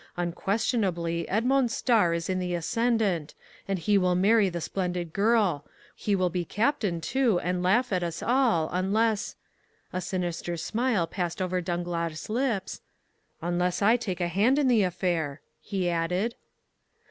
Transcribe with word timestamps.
Unquestionably, 0.17 1.29
Edmond's 1.29 1.75
star 1.75 2.11
is 2.11 2.27
in 2.27 2.39
the 2.39 2.55
ascendant, 2.55 3.35
and 3.67 3.77
he 3.77 3.99
will 3.99 4.15
marry 4.15 4.49
the 4.49 4.59
splendid 4.59 5.13
girl—he 5.13 6.15
will 6.15 6.31
be 6.31 6.43
captain, 6.43 6.99
too, 6.99 7.39
and 7.41 7.61
laugh 7.61 7.93
at 7.93 8.01
us 8.01 8.23
all, 8.23 8.67
unless"—a 8.71 10.01
sinister 10.01 10.57
smile 10.57 11.05
passed 11.05 11.39
over 11.39 11.61
Danglars' 11.61 12.29
lips—"unless 12.31 13.83
I 13.83 13.95
take 13.95 14.19
a 14.21 14.27
hand 14.27 14.57
in 14.57 14.67
the 14.67 14.81
affair," 14.81 15.39
he 15.61 15.87
added. 15.87 16.33